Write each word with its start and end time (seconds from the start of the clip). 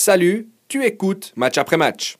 Salut, 0.00 0.46
tu 0.68 0.84
écoutes 0.84 1.32
match 1.34 1.58
après 1.58 1.76
match. 1.76 2.18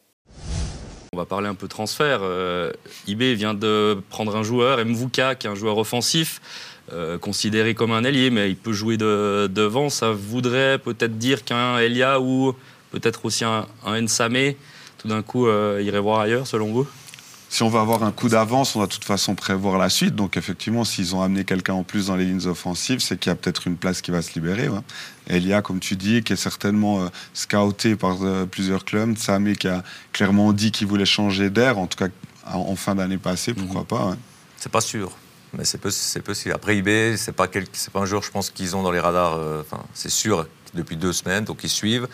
On 1.13 1.17
va 1.17 1.25
parler 1.27 1.47
un 1.47 1.55
peu 1.55 1.69
transfert. 1.69 2.19
Euh, 2.23 2.73
vient 3.07 3.55
de 3.55 4.03
prendre 4.11 4.35
un 4.35 4.43
joueur, 4.43 4.85
Mvuka, 4.85 5.37
qui 5.37 5.47
est 5.47 5.51
un 5.51 5.55
joueur 5.55 5.79
offensif, 5.79 6.41
euh, 6.93 7.19
considéré 7.19 7.75
comme 7.75 7.93
un 7.93 8.03
ailier, 8.03 8.31
mais 8.31 8.51
il 8.51 8.57
peut 8.57 8.73
jouer 8.73 8.97
de, 8.97 9.47
devant. 9.47 9.91
Ça 9.91 10.11
voudrait 10.11 10.79
peut-être 10.79 11.19
dire 11.19 11.45
qu'un 11.45 11.79
Elia 11.79 12.21
ou 12.21 12.53
peut-être 12.91 13.25
aussi 13.25 13.45
un, 13.45 13.69
un 13.87 14.03
Nsame, 14.03 14.55
tout 14.99 15.07
d'un 15.07 15.23
coup, 15.23 15.47
euh, 15.47 15.81
irait 15.81 16.01
voir 16.01 16.19
ailleurs, 16.19 16.49
selon 16.49 16.73
vous? 16.73 16.89
Si 17.49 17.63
on 17.63 17.69
veut 17.69 17.81
avoir 17.81 18.03
un 18.03 18.13
coup 18.13 18.29
d'avance, 18.29 18.77
on 18.77 18.81
doit 18.81 18.87
de 18.87 18.93
toute 18.93 19.05
façon 19.05 19.35
prévoir 19.35 19.79
la 19.79 19.89
suite. 19.89 20.15
Donc 20.15 20.37
effectivement, 20.37 20.85
s'ils 20.85 21.15
ont 21.15 21.23
amené 21.23 21.45
quelqu'un 21.45 21.75
en 21.75 21.83
plus 21.83 22.09
dans 22.09 22.17
les 22.17 22.27
lignes 22.27 22.47
offensives, 22.47 23.01
c'est 23.01 23.19
qu'il 23.19 23.31
y 23.31 23.33
a 23.33 23.37
peut-être 23.37 23.67
une 23.67 23.77
place 23.77 24.03
qui 24.03 24.11
va 24.11 24.21
se 24.21 24.35
libérer. 24.35 24.69
Ouais. 24.69 24.81
Elia, 25.29 25.63
comme 25.63 25.81
tu 25.81 25.97
dis, 25.97 26.23
qui 26.23 26.35
est 26.35 26.37
certainement 26.37 27.03
euh, 27.03 27.09
scouté 27.33 27.97
par 27.97 28.23
euh, 28.23 28.45
plusieurs 28.45 28.85
clubs. 28.85 29.17
Samé 29.17 29.57
qui 29.57 29.69
a 29.69 29.83
clairement 30.13 30.53
dit 30.53 30.73
qu'il 30.73 30.87
voulait 30.87 31.07
changer 31.07 31.49
d'air, 31.49 31.79
en 31.79 31.87
tout 31.87 31.97
cas 31.97 32.11
en 32.47 32.77
fin 32.77 32.95
d'année 32.95 33.19
passée, 33.19 33.55
pourquoi 33.55 33.83
mhm. 33.83 33.87
pas. 33.87 34.07
Ouais. 34.07 34.17
C'est 34.57 34.73
pas 34.73 34.81
sûr. 34.81 35.13
Mais 35.55 35.65
c'est 35.65 35.79
possible. 35.79 36.55
Après 36.55 36.77
IB, 36.77 37.17
c'est 37.17 37.33
pas, 37.33 37.49
quel, 37.49 37.65
pas 37.93 38.01
un 38.01 38.05
joueur, 38.05 38.23
je 38.23 38.31
pense, 38.31 38.51
qu'ils 38.51 38.77
ont 38.77 38.83
dans 38.83 38.91
les 38.91 39.01
radars. 39.01 39.37
Euh, 39.37 39.63
c'est 39.95 40.11
sûr, 40.11 40.47
depuis 40.75 40.97
deux 40.97 41.13
semaines, 41.13 41.45
donc 41.45 41.65
ils 41.65 41.71
suivent. 41.71 42.09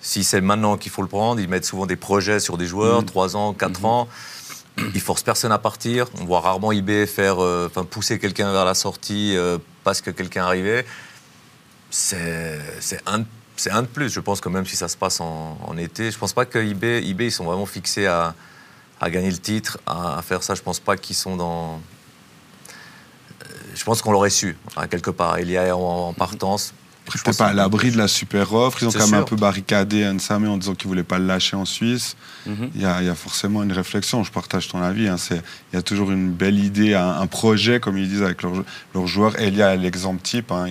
Si 0.00 0.24
c'est 0.24 0.40
maintenant 0.40 0.76
qu'il 0.76 0.90
faut 0.90 1.02
le 1.02 1.08
prendre, 1.08 1.40
ils 1.40 1.48
mettent 1.48 1.64
souvent 1.64 1.86
des 1.86 1.96
projets 1.96 2.40
sur 2.40 2.58
des 2.58 2.66
joueurs, 2.66 3.00
mhm. 3.00 3.06
trois 3.06 3.36
ans, 3.36 3.54
quatre 3.54 3.80
mhm. 3.80 3.86
ans. 3.86 4.08
Ils 4.76 5.00
forcent 5.00 5.22
personne 5.22 5.52
à 5.52 5.58
partir. 5.58 6.06
On 6.20 6.24
voit 6.24 6.40
rarement 6.40 6.72
IB 6.72 7.06
faire, 7.06 7.42
euh, 7.42 7.68
enfin, 7.70 7.84
pousser 7.84 8.18
quelqu'un 8.18 8.52
vers 8.52 8.64
la 8.64 8.74
sortie 8.74 9.36
euh, 9.36 9.58
parce 9.84 10.00
que 10.00 10.10
quelqu'un 10.10 10.44
arrivait. 10.44 10.84
C'est 11.90 12.58
un, 13.06 13.82
de 13.82 13.86
plus. 13.86 14.12
Je 14.12 14.20
pense 14.20 14.40
que 14.40 14.48
même 14.48 14.66
si 14.66 14.74
ça 14.74 14.88
se 14.88 14.96
passe 14.96 15.20
en, 15.20 15.76
été, 15.78 16.10
je 16.10 16.18
pense 16.18 16.32
pas 16.32 16.44
que 16.44 16.58
ils 16.58 17.32
sont 17.32 17.44
vraiment 17.44 17.66
fixés 17.66 18.06
à, 18.06 18.34
à 19.00 19.10
gagner 19.10 19.30
le 19.30 19.38
titre, 19.38 19.78
à, 19.86 20.20
faire 20.22 20.42
ça. 20.42 20.56
Je 20.56 20.62
pense 20.62 20.80
pas 20.80 20.96
qu'ils 20.96 21.14
sont 21.14 21.36
dans. 21.36 21.80
Euh, 23.42 23.44
je 23.76 23.84
pense 23.84 24.02
qu'on 24.02 24.10
l'aurait 24.10 24.30
su, 24.30 24.56
hein, 24.76 24.88
quelque 24.88 25.10
part. 25.10 25.38
Il 25.38 25.50
y 25.50 25.56
a 25.56 25.76
en 25.76 26.12
partance. 26.14 26.74
Ils 27.06 27.18
n'étaient 27.18 27.36
pas 27.36 27.48
à 27.48 27.52
l'abri 27.52 27.90
de 27.90 27.98
la 27.98 28.08
super 28.08 28.52
offre. 28.54 28.78
Ils 28.82 28.88
ont 28.88 28.92
quand 28.92 29.06
même 29.08 29.20
un 29.20 29.24
peu 29.24 29.36
barricadé 29.36 30.04
Nsame 30.10 30.48
en 30.48 30.56
disant 30.56 30.74
qu'ils 30.74 30.88
ne 30.88 30.92
voulaient 30.92 31.04
pas 31.04 31.18
le 31.18 31.26
lâcher 31.26 31.56
en 31.56 31.64
Suisse. 31.64 32.16
Mhm. 32.46 32.70
il, 32.74 32.80
y 32.80 32.86
a, 32.86 33.14
forcément 33.14 33.62
une 33.62 33.72
réflexion. 33.72 34.24
Je 34.24 34.32
partage 34.32 34.68
ton 34.68 34.82
avis. 34.82 35.08
Hein. 35.08 35.16
Il 35.30 35.76
y 35.76 35.76
a 35.76 35.82
toujours 35.82 36.10
une 36.10 36.30
belle 36.30 36.58
idée, 36.58 36.94
un, 36.94 37.26
projet, 37.26 37.80
comme 37.80 37.98
ils 37.98 38.08
disent, 38.08 38.22
avec 38.22 38.42
leurs 38.42 38.64
leur 38.94 39.06
joueurs. 39.06 39.38
Et 39.40 39.48
il 39.48 39.56
y 39.56 39.62
a 39.62 39.76
l'exemple 39.76 40.22
type. 40.22 40.50
Hein. 40.50 40.66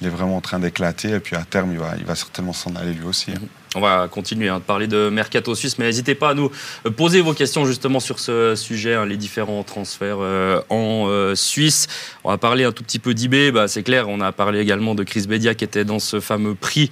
il, 0.00 0.06
est 0.06 0.10
vraiment 0.10 0.36
en 0.36 0.40
train 0.40 0.58
d'éclater. 0.58 1.10
Et 1.10 1.20
puis 1.20 1.36
à 1.36 1.42
terme, 1.42 1.72
il 1.72 1.78
va, 1.78 1.94
il 1.98 2.04
va 2.04 2.14
certainement 2.14 2.52
s'en 2.52 2.74
aller 2.74 2.94
lui 2.94 3.04
aussi. 3.04 3.32
Hein. 3.32 3.40
Mhm. 3.40 3.48
On 3.74 3.80
va 3.80 4.08
continuer 4.08 4.48
hein, 4.48 4.60
de 4.60 4.64
parler 4.64 4.86
de 4.86 5.10
Mercato 5.10 5.54
Suisse, 5.54 5.78
mais 5.78 5.84
n'hésitez 5.84 6.14
pas 6.14 6.30
à 6.30 6.34
nous 6.34 6.50
euh, 6.86 6.90
poser 6.90 7.20
vos 7.20 7.34
questions 7.34 7.66
justement 7.66 8.00
sur 8.00 8.18
ce 8.18 8.54
sujet, 8.54 8.94
hein, 8.94 9.04
les 9.04 9.18
différents 9.18 9.62
transferts 9.62 10.20
euh, 10.20 10.62
en 10.70 11.04
euh, 11.08 11.34
Suisse. 11.34 11.86
On 12.24 12.30
va 12.30 12.38
parler 12.38 12.64
un 12.64 12.72
tout 12.72 12.82
petit 12.82 12.98
peu 12.98 13.12
d'IB, 13.12 13.52
bah, 13.52 13.68
c'est 13.68 13.82
clair, 13.82 14.08
on 14.08 14.22
a 14.22 14.32
parlé 14.32 14.60
également 14.60 14.94
de 14.94 15.02
Chris 15.04 15.26
Bedia 15.28 15.54
qui 15.54 15.64
était 15.64 15.84
dans 15.84 15.98
ce 15.98 16.18
fameux 16.20 16.54
prix 16.54 16.90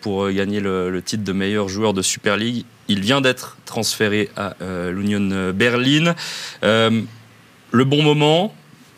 pour 0.00 0.30
gagner 0.30 0.60
le, 0.60 1.02
titre 1.04 1.24
de 1.24 1.32
meilleur 1.32 1.68
joueur 1.68 1.92
de 1.92 2.02
Super 2.02 2.36
League. 2.36 2.64
Il 2.88 3.00
vient 3.00 3.20
d'être 3.20 3.56
transféré 3.64 4.30
à 4.36 4.54
l'Union 4.90 5.52
Berlin. 5.52 6.14
le 6.62 7.84
bon 7.84 8.02
moment, 8.02 8.54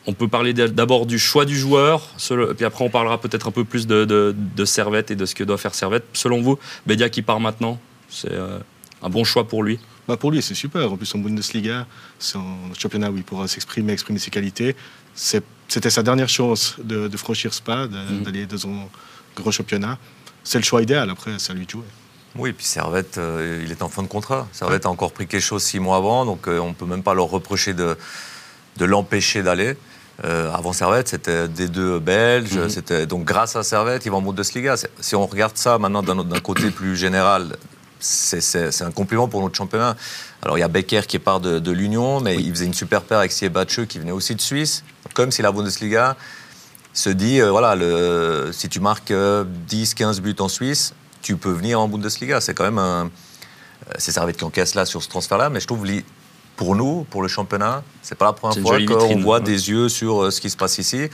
on 0.06 0.12
peut 0.14 0.28
parler 0.28 0.52
d'abord 0.52 1.06
du 1.06 1.18
choix 1.18 1.44
du 1.44 1.56
joueur, 1.56 2.08
puis 2.56 2.64
après 2.64 2.84
on 2.84 2.90
parlera 2.90 3.20
peut-être 3.20 3.48
un 3.48 3.52
peu 3.52 3.64
plus 3.64 3.86
de, 3.86 4.64
Servette 4.64 5.10
et 5.10 5.16
de 5.16 5.26
ce 5.26 5.34
que 5.34 5.44
doit 5.44 5.58
faire 5.58 5.74
Servette. 5.74 6.04
Selon 6.12 6.40
vous, 6.40 6.58
Bédia 6.86 7.08
qui 7.08 7.22
part 7.22 7.40
maintenant, 7.40 7.78
c'est 8.08 8.32
euh, 8.32 8.58
un 9.02 9.08
bon 9.08 9.24
choix 9.24 9.46
pour 9.46 9.62
lui? 9.62 9.78
Bah 10.08 10.16
Pour 10.16 10.32
lui, 10.32 10.42
c'est 10.42 10.54
super. 10.54 10.92
En 10.92 10.96
plus, 10.96 11.14
en 11.14 11.18
Bundesliga, 11.18 11.86
c'est 12.18 12.36
un 12.36 12.74
championnat 12.76 13.10
où 13.10 13.16
il 13.16 13.22
pourra 13.22 13.46
s'exprimer, 13.46 13.92
exprimer 13.92 14.18
ses 14.18 14.30
qualités. 14.30 14.74
C'était 15.14 15.90
sa 15.90 16.02
dernière 16.02 16.28
chance 16.28 16.76
de, 16.82 17.16
franchir 17.16 17.54
Spa, 17.54 17.86
mhm. 17.86 18.22
d'aller 18.22 18.46
dans 18.46 18.66
un 18.66 18.88
gros 19.36 19.52
championnat. 19.52 19.98
C'est 20.42 20.58
le 20.58 20.64
choix 20.64 20.82
idéal, 20.82 21.08
après, 21.10 21.32
c'est 21.38 21.52
à 21.52 21.54
lui 21.54 21.66
de 21.66 21.70
jouer. 21.70 21.84
Oui, 22.34 22.52
puis 22.52 22.64
Servette, 22.64 23.18
euh, 23.18 23.62
il 23.64 23.70
est 23.70 23.82
en 23.82 23.88
fin 23.88 24.02
de 24.02 24.08
contrat. 24.08 24.48
Servette 24.52 24.86
a 24.86 24.90
encore 24.90 25.12
pris 25.12 25.26
quelque 25.26 25.42
chose 25.42 25.62
six 25.62 25.78
mois 25.78 25.98
avant, 25.98 26.24
donc 26.24 26.48
euh, 26.48 26.58
on 26.58 26.70
ne 26.70 26.74
peut 26.74 26.86
même 26.86 27.02
pas 27.02 27.14
leur 27.14 27.26
reprocher 27.26 27.74
de, 27.74 27.96
de 28.78 28.84
l'empêcher 28.84 29.42
d'aller. 29.42 29.76
Euh, 30.24 30.52
avant 30.52 30.72
Servette, 30.72 31.08
c'était 31.08 31.48
des 31.48 31.68
deux 31.68 31.98
belges. 31.98 32.56
Mhm. 32.56 32.68
C'était 32.68 33.06
donc 33.06 33.24
grâce 33.24 33.56
à 33.56 33.62
Servette, 33.62 34.06
ils 34.06 34.10
vont 34.10 34.18
en 34.18 34.22
Bundesliga. 34.22 34.76
Si 35.00 35.16
on 35.16 35.26
regarde 35.26 35.56
ça 35.56 35.78
maintenant 35.78 36.02
d'un 36.02 36.40
côté 36.40 36.70
plus 36.70 36.96
général, 36.96 37.56
c'est 37.98 38.82
un 38.82 38.90
compliment 38.90 39.28
pour 39.28 39.42
notre 39.42 39.56
championnat. 39.56 39.96
Alors 40.42 40.58
il 40.58 40.60
y 40.60 40.64
a 40.64 40.68
Becker 40.68 41.02
qui 41.06 41.18
part 41.18 41.40
de, 41.40 41.70
l'Union, 41.70 42.20
mais 42.20 42.36
il 42.36 42.50
faisait 42.50 42.66
une 42.66 42.74
super 42.74 43.02
paire 43.02 43.18
avec 43.18 43.32
Siebatche 43.32 43.86
qui 43.86 43.98
venait 43.98 44.12
aussi 44.12 44.34
de 44.34 44.40
Suisse. 44.40 44.84
Comme 45.14 45.30
si 45.30 45.42
la 45.42 45.52
Bundesliga 45.52 46.16
se 46.92 47.10
dit, 47.10 47.40
euh, 47.40 47.50
voilà, 47.50 47.74
le, 47.74 48.50
si 48.52 48.68
tu 48.68 48.80
marques 48.80 49.10
10-15 49.10 49.14
euh, 49.14 50.20
buts 50.20 50.36
en 50.38 50.48
Suisse, 50.48 50.94
tu 51.20 51.36
peux 51.36 51.52
venir 51.52 51.80
en 51.80 51.88
Bundesliga. 51.88 52.40
C'est 52.40 52.54
quand 52.54 52.64
même 52.64 52.78
un. 52.78 53.10
C'est 53.98 54.12
Servette 54.12 54.36
qui 54.36 54.44
encaisse 54.44 54.74
là 54.74 54.86
sur 54.86 55.02
ce 55.02 55.08
transfert-là, 55.08 55.50
mais 55.50 55.58
je 55.58 55.66
trouve 55.66 55.84
pour 56.56 56.76
nous, 56.76 57.04
pour 57.10 57.22
le 57.22 57.28
championnat, 57.28 57.82
c'est 58.02 58.16
pas 58.16 58.26
la 58.26 58.32
première 58.32 58.58
fois 58.58 58.78
qu'on 58.86 59.20
voit 59.20 59.40
des 59.40 59.70
yeux 59.70 59.88
sur 59.88 60.22
euh, 60.22 60.30
ce 60.30 60.40
qui 60.40 60.50
se 60.50 60.56
passe 60.56 60.78
ici. 60.78 61.08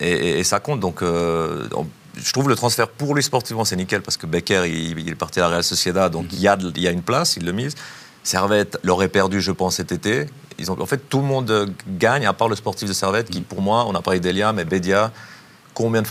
Et, 0.00 0.44
ça 0.44 0.60
compte. 0.60 0.80
Donc, 0.80 1.02
euh, 1.02 1.66
je 2.14 2.32
trouve 2.32 2.48
le 2.48 2.54
transfert 2.54 2.88
pour 2.88 3.14
lui 3.14 3.22
sportivement, 3.22 3.64
c'est 3.64 3.76
nickel 3.76 4.02
parce 4.02 4.16
que 4.16 4.26
Becker, 4.26 4.64
il, 4.66 5.08
est 5.08 5.14
parti 5.14 5.40
à 5.40 5.44
la 5.44 5.48
Real 5.48 5.64
Sociedad, 5.64 6.12
donc 6.12 6.26
il, 6.32 6.40
y 6.40 6.48
a, 6.48 6.56
il 6.60 6.80
y 6.80 6.86
a 6.86 6.90
une 6.90 7.02
place, 7.02 7.36
il 7.36 7.44
le 7.44 7.52
mise. 7.52 7.74
Servette 8.22 8.78
l'aurait 8.84 9.08
perdu, 9.08 9.40
je 9.40 9.52
pense, 9.52 9.76
cet 9.76 9.90
été. 9.90 10.26
Ils 10.58 10.70
ont, 10.70 10.80
en 10.80 10.86
fait, 10.86 11.08
tout 11.08 11.18
le 11.18 11.24
monde 11.24 11.72
gagne, 11.98 12.26
à 12.26 12.32
part 12.32 12.48
le 12.48 12.56
sportif 12.56 12.88
de 12.88 12.92
Servette, 12.92 13.30
qui, 13.30 13.40
pour 13.40 13.62
moi, 13.62 13.86
on 13.86 13.94
a 13.94 14.02
parlé 14.02 14.20
d'Elia, 14.20 14.52
mais 14.52 14.64
Bedia, 14.64 15.12
combien 15.72 16.02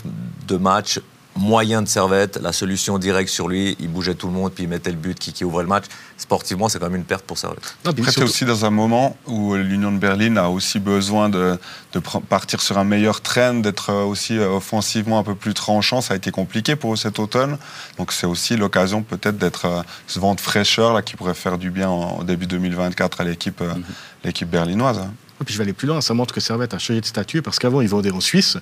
de 0.46 0.56
matchs 0.56 1.00
moyen 1.38 1.82
de 1.82 1.88
Servette, 1.88 2.36
la 2.36 2.52
solution 2.52 2.98
directe 2.98 3.30
sur 3.30 3.48
lui, 3.48 3.76
il 3.80 3.88
bougeait 3.88 4.14
tout 4.14 4.26
le 4.26 4.32
monde, 4.32 4.52
puis 4.52 4.64
il 4.64 4.68
mettait 4.68 4.90
le 4.90 4.96
but 4.96 5.18
qui, 5.18 5.32
qui 5.32 5.44
ouvrait 5.44 5.62
le 5.62 5.68
match. 5.68 5.84
Sportivement, 6.16 6.68
c'est 6.68 6.78
quand 6.78 6.86
même 6.86 6.96
une 6.96 7.04
perte 7.04 7.24
pour 7.24 7.38
Servette. 7.38 7.76
Après, 7.84 8.10
c'est 8.10 8.22
aussi 8.22 8.44
dans 8.44 8.64
un 8.64 8.70
moment 8.70 9.16
où 9.26 9.54
l'Union 9.54 9.92
de 9.92 9.98
Berlin 9.98 10.36
a 10.36 10.48
aussi 10.48 10.80
besoin 10.80 11.28
de, 11.28 11.58
de 11.92 12.00
partir 12.00 12.60
sur 12.60 12.76
un 12.76 12.84
meilleur 12.84 13.20
train, 13.20 13.54
d'être 13.54 13.92
aussi 13.92 14.36
euh, 14.36 14.48
offensivement 14.50 15.18
un 15.18 15.22
peu 15.22 15.34
plus 15.34 15.54
tranchant. 15.54 16.00
Ça 16.00 16.14
a 16.14 16.16
été 16.16 16.30
compliqué 16.30 16.76
pour 16.76 16.94
eux 16.94 16.96
cet 16.96 17.18
automne. 17.18 17.56
Donc 17.96 18.12
c'est 18.12 18.26
aussi 18.26 18.56
l'occasion 18.56 19.02
peut-être 19.02 19.38
d'être 19.38 19.66
euh, 19.66 19.82
ce 20.06 20.18
vent 20.18 20.34
de 20.34 20.40
fraîcheur 20.40 20.92
là, 20.92 21.02
qui 21.02 21.16
pourrait 21.16 21.34
faire 21.34 21.56
du 21.56 21.70
bien 21.70 21.88
en, 21.88 22.24
début 22.24 22.46
2024 22.46 23.20
à 23.20 23.24
l'équipe 23.24 23.60
euh, 23.60 23.74
mhm. 23.74 23.84
l'équipe 24.24 24.50
berlinoise. 24.50 25.00
Et 25.40 25.44
puis 25.44 25.54
je 25.54 25.58
vais 25.58 25.64
aller 25.64 25.72
plus 25.72 25.86
loin, 25.86 26.00
ça 26.00 26.14
montre 26.14 26.34
que 26.34 26.40
Servette 26.40 26.74
a 26.74 26.78
changé 26.78 27.00
de 27.00 27.06
statut 27.06 27.42
parce 27.42 27.60
qu'avant 27.60 27.80
ils 27.80 27.88
vendaient 27.88 28.10
en 28.10 28.20
Suisse 28.20 28.58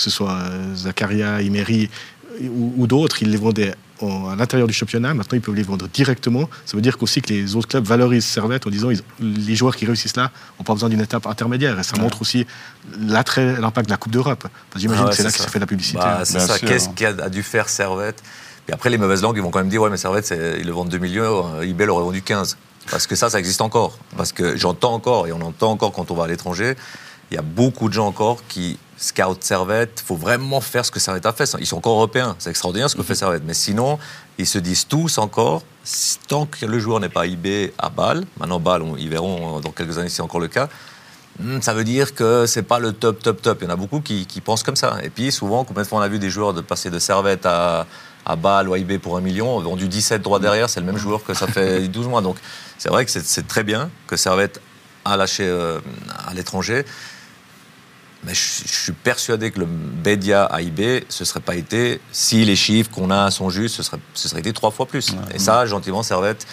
que 0.00 0.04
ce 0.04 0.10
soit 0.10 0.32
euh, 0.32 0.74
Zakaria, 0.74 1.42
Imery 1.42 1.90
ou, 2.40 2.86
d'autres, 2.86 3.22
ils 3.22 3.30
les 3.30 3.36
vendaient 3.36 3.74
à 4.00 4.34
l'intérieur 4.34 4.66
du 4.66 4.72
championnat. 4.72 5.12
Maintenant, 5.12 5.36
ils 5.36 5.42
peuvent 5.42 5.54
les 5.54 5.62
vendre 5.62 5.86
directement. 5.88 6.48
Ça 6.64 6.74
veut 6.74 6.80
dire 6.80 6.96
aussi 7.00 7.20
que 7.20 7.28
les 7.28 7.54
autres 7.54 7.68
clubs 7.68 7.84
valorisent 7.84 8.24
Servette 8.24 8.66
en 8.66 8.70
disant 8.70 8.88
les 9.20 9.54
joueurs 9.54 9.76
qui 9.76 9.84
réussissent 9.84 10.16
là 10.16 10.30
n'ont 10.58 10.64
pas 10.64 10.72
besoin 10.72 10.88
d'une 10.88 11.02
étape 11.02 11.26
intermédiaire. 11.26 11.78
Et 11.78 11.82
ça 11.82 11.98
montre 11.98 12.22
aussi 12.22 12.46
l'impact 12.98 13.88
de 13.88 13.90
la 13.90 13.98
Coupe 13.98 14.12
d'Europe. 14.12 14.48
J'imagine 14.74 15.04
ah 15.06 15.10
que 15.10 15.16
c'est 15.16 15.22
là 15.22 15.30
que 15.30 15.38
se 15.38 15.48
fait 15.48 15.58
la 15.58 15.66
publicité. 15.66 15.98
Bah, 15.98 16.22
c'est 16.24 16.40
ça. 16.40 16.58
Qu'est-ce 16.58 16.88
qu'a 16.90 17.28
dû 17.28 17.42
faire 17.42 17.68
Servette? 17.68 18.22
Et 18.68 18.72
après, 18.72 18.88
les 18.88 18.98
mauvaises 18.98 19.20
langues, 19.20 19.36
ils 19.36 19.42
vont 19.42 19.50
quand 19.50 19.58
même 19.58 19.68
dire 19.68 19.82
ouais, 19.82 19.90
mais 19.90 19.98
Servette, 19.98 20.32
ils 20.58 20.66
le 20.66 20.72
vendent 20.72 20.88
2 20.88 20.96
millions, 20.96 21.60
eBay 21.60 21.84
l'aurait 21.84 22.04
vendu 22.04 22.22
15. 22.22 22.56
Parce 22.90 23.06
que 23.06 23.16
ça, 23.16 23.28
ça 23.28 23.38
existe 23.38 23.60
encore. 23.60 23.98
Parce 24.16 24.32
que 24.32 24.56
j'entends 24.56 24.94
encore, 24.94 25.26
et 25.26 25.32
on 25.32 25.42
entend 25.42 25.72
encore 25.72 25.92
quand 25.92 26.10
on 26.10 26.14
va 26.14 26.24
à 26.24 26.28
l'étranger, 26.28 26.74
il 27.30 27.34
y 27.34 27.38
a 27.38 27.42
beaucoup 27.42 27.88
de 27.88 27.94
gens 27.94 28.06
encore 28.06 28.42
qui 28.48 28.78
Scout 29.00 29.42
Servette, 29.42 30.02
il 30.02 30.06
faut 30.06 30.14
vraiment 30.14 30.60
faire 30.60 30.84
ce 30.84 30.90
que 30.90 31.00
Servette 31.00 31.24
a 31.24 31.32
fait. 31.32 31.50
Ils 31.58 31.66
sont 31.66 31.78
encore 31.78 31.94
européens, 31.94 32.36
c'est 32.38 32.50
extraordinaire 32.50 32.90
ce 32.90 32.96
que 32.96 33.02
fait 33.02 33.14
mhm. 33.14 33.18
Servette. 33.18 33.42
Mais 33.46 33.54
sinon, 33.54 33.98
ils 34.36 34.46
se 34.46 34.58
disent 34.58 34.86
tous 34.86 35.16
encore, 35.16 35.62
tant 36.28 36.44
que 36.44 36.66
le 36.66 36.78
joueur 36.78 37.00
n'est 37.00 37.08
pas 37.08 37.26
IB 37.26 37.72
à 37.78 37.88
Bâle, 37.88 38.24
maintenant 38.38 38.60
Bâle, 38.60 38.84
ils 38.98 39.08
verront 39.08 39.60
dans 39.60 39.70
quelques 39.70 39.96
années 39.96 40.10
si 40.10 40.16
c'est 40.16 40.22
encore 40.22 40.40
le 40.40 40.48
cas, 40.48 40.68
hmm, 41.38 41.62
ça 41.62 41.72
veut 41.72 41.84
dire 41.84 42.14
que 42.14 42.44
c'est 42.44 42.62
pas 42.62 42.78
le 42.78 42.92
top, 42.92 43.22
top, 43.22 43.40
top. 43.40 43.58
Il 43.62 43.64
y 43.64 43.66
en 43.68 43.72
a 43.72 43.76
beaucoup 43.76 44.02
qui, 44.02 44.26
pensent 44.44 44.62
comme 44.62 44.76
ça. 44.76 44.98
Et 45.02 45.08
puis 45.08 45.32
souvent, 45.32 45.64
combien 45.64 45.82
de 45.82 45.88
fois 45.88 46.00
on 46.00 46.02
a 46.02 46.08
vu 46.08 46.18
des 46.18 46.28
joueurs 46.28 46.52
de 46.52 46.60
passer 46.60 46.90
de 46.90 46.98
Servette 46.98 47.46
à, 47.46 47.86
à 48.26 48.36
Bâle 48.36 48.68
ou 48.68 48.74
à 48.74 48.78
IB 48.78 48.98
pour 48.98 49.16
un 49.16 49.22
million, 49.22 49.58
vendu 49.60 49.88
17 49.88 50.20
droits 50.20 50.40
derrière, 50.40 50.68
c'est 50.68 50.80
le 50.80 50.86
même 50.86 50.98
joueur 50.98 51.24
que 51.24 51.32
ça 51.32 51.46
fait 51.46 51.88
12 51.88 52.06
mois. 52.06 52.20
Donc 52.20 52.36
c'est 52.76 52.90
vrai 52.90 53.06
que 53.06 53.10
c'est 53.10 53.48
très 53.48 53.62
bien 53.62 53.88
que 54.06 54.16
Servette 54.16 54.60
a 55.06 55.16
lâché 55.16 55.44
euh, 55.46 55.80
à 56.26 56.34
l'étranger. 56.34 56.84
Mais 58.24 58.34
je, 58.34 58.40
suis 58.66 58.92
persuadé 58.92 59.50
que 59.50 59.60
le 59.60 59.66
Bédia 59.66 60.44
AIB, 60.44 61.04
ce 61.08 61.24
serait 61.24 61.40
pas 61.40 61.54
été, 61.56 62.00
si 62.12 62.44
les 62.44 62.56
chiffres 62.56 62.90
qu'on 62.90 63.10
a 63.10 63.30
sont 63.30 63.48
justes, 63.48 63.76
ce 63.76 63.82
serait, 63.82 63.98
ce 64.12 64.28
serait 64.28 64.40
été 64.40 64.52
trois 64.52 64.70
fois 64.70 64.86
plus. 64.86 65.14
Et 65.32 65.38
ça, 65.38 65.64
gentiment, 65.64 66.02
Servette, 66.02 66.46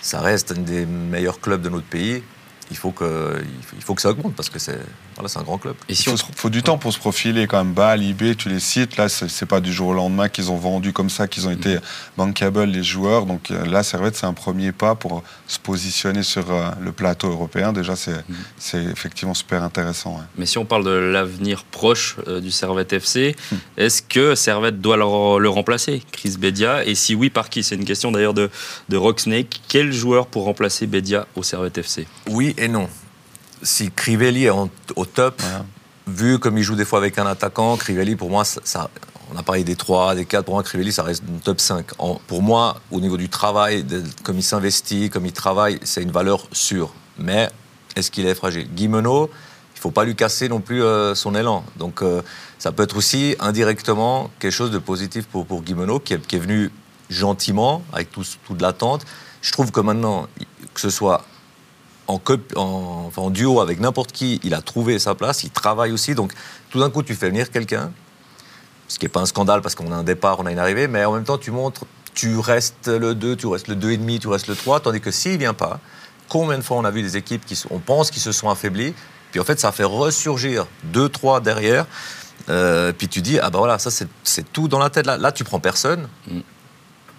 ça 0.00 0.20
reste 0.20 0.52
un 0.52 0.60
des 0.60 0.86
meilleurs 0.86 1.40
clubs 1.40 1.60
de 1.60 1.68
notre 1.68 1.86
pays. 1.86 2.22
Il 2.70 2.76
faut 2.76 2.90
que, 2.90 3.42
il 3.76 3.82
faut 3.82 3.94
que 3.94 4.02
ça 4.02 4.10
augmente 4.10 4.34
parce 4.34 4.50
que 4.50 4.58
c'est 4.58 4.78
voilà, 5.16 5.30
un 5.36 5.42
grand 5.42 5.58
club. 5.58 5.74
Et 5.88 5.94
si 5.94 6.10
il 6.10 6.16
faut, 6.36 6.50
du 6.50 6.62
temps 6.62 6.78
pour 6.78 6.92
se 6.92 6.98
profiler 6.98 7.46
quand 7.46 7.62
même. 7.62 7.72
Bâle, 7.72 8.02
IB, 8.02 8.36
tu 8.36 8.48
les 8.48 8.60
cites. 8.60 8.96
Là, 8.96 9.08
c'est 9.08 9.46
pas 9.46 9.60
du 9.60 9.72
jour 9.72 9.88
au 9.88 9.94
lendemain 9.94 10.28
qu'ils 10.28 10.50
ont 10.50 10.56
vendu 10.56 10.92
comme 10.92 11.10
ça, 11.10 11.28
qu'ils 11.28 11.46
ont 11.48 11.50
été 11.50 11.76
mm. 11.76 11.80
bankable 12.16 12.64
les 12.64 12.82
joueurs. 12.82 13.26
Donc 13.26 13.50
euh, 13.50 13.64
là, 13.66 13.82
Servette, 13.82 14.16
c'est 14.16 14.26
un 14.26 14.32
premier 14.32 14.72
pas 14.72 14.94
pour 14.94 15.22
se 15.46 15.58
positionner 15.58 16.22
sur 16.22 16.50
euh, 16.50 16.70
le 16.80 16.92
plateau 16.92 17.30
européen. 17.30 17.72
Déjà, 17.72 17.96
c'est 17.96 18.12
mm. 18.12 18.90
effectivement 18.90 19.34
super 19.34 19.62
intéressant. 19.62 20.20
Mais 20.36 20.46
si 20.46 20.58
on 20.58 20.64
parle 20.64 20.84
de 20.84 20.90
l'avenir 20.90 21.64
proche 21.64 22.16
euh, 22.26 22.40
du 22.40 22.50
Servette 22.50 22.92
FC, 22.92 23.34
mm. 23.50 23.56
est-ce 23.78 24.02
que 24.02 24.34
Servette 24.34 24.80
doit 24.80 24.96
le, 24.96 25.48
remplacer, 25.48 26.02
Chris 26.12 26.36
Bedia 26.38 26.84
Et 26.84 26.94
si 26.94 27.14
oui, 27.14 27.30
par 27.30 27.48
qui? 27.48 27.62
C'est 27.62 27.76
une 27.76 27.84
question 27.84 28.12
d'ailleurs 28.12 28.34
de, 28.34 28.50
de 28.88 28.96
Rocksnake. 28.96 29.62
Quel 29.68 29.92
joueur 29.92 30.26
pour 30.26 30.44
remplacer 30.44 30.86
Bedia 30.86 31.26
au 31.34 31.42
Servette 31.42 31.78
FC 31.78 32.06
Oui 32.28 32.54
et 32.58 32.68
non. 32.68 32.88
Si 33.62 33.90
Crivelli 33.90 34.46
est 34.46 34.50
au 34.50 35.04
top, 35.04 35.42
vu 36.06 36.38
comme 36.38 36.58
il 36.58 36.62
joue 36.62 36.76
des 36.76 36.84
fois 36.84 36.98
avec 36.98 37.18
un 37.18 37.26
attaquant, 37.26 37.76
Crivelli, 37.76 38.16
pour 38.16 38.30
moi, 38.30 38.44
ça, 38.44 38.90
on 39.32 39.36
a 39.36 39.42
parlé 39.42 39.64
des 39.64 39.76
3, 39.76 40.14
des 40.14 40.24
4, 40.24 40.44
pour 40.44 40.54
moi, 40.54 40.62
Crivelli, 40.62 40.92
ça 40.92 41.02
reste 41.02 41.22
une 41.28 41.40
top 41.40 41.60
5. 41.60 41.86
pour 42.26 42.42
moi, 42.42 42.80
au 42.90 43.00
niveau 43.00 43.16
du 43.16 43.28
travail, 43.28 43.84
comme 44.22 44.38
il 44.38 44.42
s'investit, 44.42 45.10
comme 45.10 45.26
il 45.26 45.32
travaille, 45.32 45.78
c'est 45.82 46.02
une 46.02 46.10
valeur 46.12 46.46
sûre. 46.52 46.92
Mais 47.18 47.50
est-ce 47.96 48.10
qu'il 48.10 48.26
est 48.26 48.34
fragile? 48.34 48.68
Guimeno, 48.74 49.26
il 49.26 49.78
ne 49.78 49.80
faut 49.80 49.90
pas 49.90 50.04
lui 50.04 50.16
casser 50.16 50.48
non 50.48 50.60
plus 50.60 50.82
euh, 50.82 51.14
son 51.14 51.34
élan. 51.34 51.64
Donc, 51.76 52.02
euh, 52.02 52.22
ça 52.58 52.72
peut 52.72 52.82
être 52.82 52.96
aussi 52.96 53.36
indirectement 53.40 54.30
quelque 54.38 54.52
chose 54.52 54.70
de 54.70 54.78
positif 54.78 55.26
pour, 55.26 55.46
pour 55.46 55.62
Guimeno, 55.62 56.00
qui 56.00 56.14
est, 56.14 56.38
venu 56.38 56.70
gentiment, 57.10 57.82
avec 57.92 58.10
tout, 58.10 58.24
toute 58.46 58.60
l'attente. 58.60 59.04
Je 59.42 59.52
trouve 59.52 59.70
que 59.70 59.80
maintenant, 59.80 60.26
que 60.74 60.80
ce 60.80 60.90
soit 60.90 61.24
en, 62.08 62.20
en, 63.16 63.30
duo 63.30 63.60
avec 63.60 63.80
n'importe 63.80 64.12
qui, 64.12 64.40
il 64.42 64.54
a 64.54 64.62
trouvé 64.62 64.98
sa 64.98 65.14
place, 65.14 65.44
il 65.44 65.50
travaille 65.50 65.92
aussi. 65.92 66.14
Donc 66.14 66.32
tout 66.70 66.80
d'un 66.80 66.90
coup, 66.90 67.02
tu 67.02 67.14
fais 67.14 67.28
venir 67.28 67.50
quelqu'un, 67.50 67.92
ce 68.88 68.98
qui 68.98 69.04
n'est 69.04 69.10
pas 69.10 69.20
un 69.20 69.26
scandale 69.26 69.60
parce 69.60 69.74
qu'on 69.74 69.92
a 69.92 69.96
un 69.96 70.02
départ, 70.02 70.40
on 70.40 70.46
a 70.46 70.52
une 70.52 70.58
arrivée, 70.58 70.88
mais 70.88 71.04
en 71.04 71.12
même 71.12 71.24
temps, 71.24 71.38
tu 71.38 71.50
montres, 71.50 71.84
tu 72.14 72.38
restes 72.38 72.88
le 72.88 73.14
2, 73.14 73.36
tu 73.36 73.46
restes 73.46 73.68
le 73.68 73.76
2,5, 73.76 74.18
tu 74.18 74.28
restes 74.28 74.48
le 74.48 74.56
3, 74.56 74.80
tandis 74.80 75.00
que 75.00 75.10
s'il 75.10 75.32
ne 75.32 75.38
vient 75.38 75.54
pas, 75.54 75.78
combien 76.28 76.58
de 76.58 76.62
fois 76.62 76.78
on 76.78 76.84
a 76.84 76.90
vu 76.90 77.02
des 77.02 77.16
équipes 77.16 77.44
qui, 77.44 77.60
on 77.70 77.78
pense 77.78 78.10
qu'ils 78.10 78.22
se 78.22 78.32
sont 78.32 78.48
affaiblies, 78.48 78.94
puis 79.30 79.40
en 79.40 79.44
fait, 79.44 79.60
ça 79.60 79.72
fait 79.72 79.84
ressurgir 79.84 80.66
2, 80.84 81.08
3 81.08 81.40
derrière. 81.40 81.86
Euh, 82.48 82.92
puis 82.92 83.08
tu 83.08 83.20
dis, 83.20 83.38
ah 83.38 83.50
ben 83.50 83.58
voilà, 83.58 83.78
ça 83.78 83.90
c'est 83.90 84.52
tout 84.52 84.68
dans 84.68 84.78
la 84.78 84.88
tête. 84.88 85.06
Là, 85.06 85.18
là 85.18 85.32
tu 85.32 85.44
prends 85.44 85.60
personne. 85.60 86.08
Mm. 86.28 86.40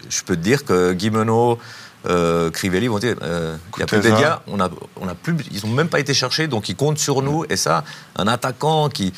Je 0.09 0.24
peux 0.24 0.35
te 0.35 0.42
dire 0.42 0.65
que 0.65 0.94
Guimeno, 0.94 1.59
euh, 2.07 2.50
Crivelli 2.50 2.88
vont 2.88 3.00
dire 3.00 3.16
euh, 3.22 3.57
il 3.75 3.80
n'y 3.80 3.84
a 3.84 3.86
plus 3.86 4.00
de 4.00 4.10
médias, 4.10 4.42
on 4.48 4.60
a, 4.60 4.69
on 5.00 5.07
a 5.07 5.16
plus, 5.16 5.36
ils 5.51 5.66
n'ont 5.68 5.74
même 5.74 5.90
pas 5.90 6.00
été 6.00 6.13
cherchés, 6.13 6.48
donc 6.48 6.69
ils 6.69 6.75
comptent 6.75 7.00
sur 7.00 7.22
nous. 7.22 7.46
Et 7.50 7.57
ça, 7.57 7.84
un 8.16 8.28
attaquant 8.28 8.90
qui, 8.90 9.13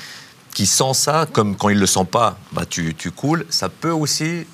qui 0.53 0.65
sent 0.65 0.93
ça, 0.93 1.27
comme 1.31 1.55
quand 1.55 1.69
il 1.69 1.75
ne 1.75 1.81
le 1.81 1.85
sent 1.85 2.05
pas, 2.09 2.37
bah 2.53 2.63
tu, 2.67 2.95
tu 2.95 3.11
coules, 3.11 3.45
ça 3.49 3.69
peut 3.69 3.91
aussi 3.91 4.45